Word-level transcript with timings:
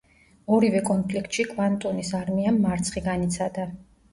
ორივე 0.55 0.79
კონფლიქტში 0.87 1.45
კვანტუნის 1.51 2.11
არმიამ 2.21 2.59
მარცხი 2.65 3.05
განიცადა. 3.11 3.71